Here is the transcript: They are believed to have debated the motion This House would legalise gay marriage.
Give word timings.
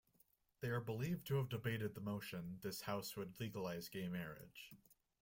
They 0.61 0.69
are 0.69 0.79
believed 0.81 1.27
to 1.27 1.35
have 1.35 1.47
debated 1.49 1.93
the 1.93 2.01
motion 2.01 2.57
This 2.63 2.81
House 2.81 3.15
would 3.15 3.39
legalise 3.39 3.87
gay 3.87 4.07
marriage. 4.07 4.71